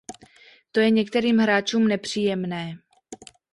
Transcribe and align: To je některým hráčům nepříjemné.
To 0.71 0.79
je 0.79 0.89
některým 0.91 1.37
hráčům 1.37 1.87
nepříjemné. 1.87 2.77